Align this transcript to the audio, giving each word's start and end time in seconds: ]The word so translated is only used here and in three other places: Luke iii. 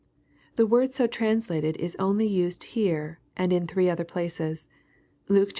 ]The 0.55 0.65
word 0.65 0.95
so 0.95 1.05
translated 1.05 1.77
is 1.77 1.95
only 1.99 2.25
used 2.25 2.63
here 2.73 3.19
and 3.37 3.53
in 3.53 3.67
three 3.67 3.87
other 3.87 4.03
places: 4.03 4.67
Luke 5.29 5.49
iii. 5.49 5.49